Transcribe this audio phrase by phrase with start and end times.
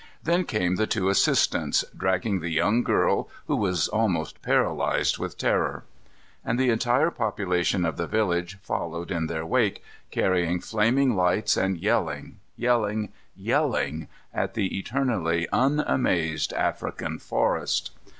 [0.23, 5.83] Then came the two assistants, dragging the young girl who was almost paralyzed with terror.
[6.43, 11.77] And the entire population of the village followed in their wake, carrying flaming lights and
[11.77, 17.91] yelling, yelling, yelling at the eternally unamazed African forest.